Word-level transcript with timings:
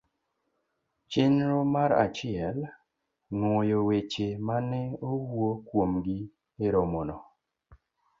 Chenro 1.11 1.59
mar 1.75 1.91
achiel. 2.05 2.57
Nwoyo 3.37 3.77
weche 3.87 4.27
ma 4.47 4.57
ne 4.69 4.81
owuo 5.09 5.49
kuomgi 5.67 6.19
e 6.65 6.67
romono 6.73 7.17